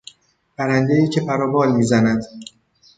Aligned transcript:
پرندهای 0.57 1.09
که 1.09 1.21
پر 1.21 1.41
و 1.41 1.51
بال 1.51 1.75
میزند 1.75 2.23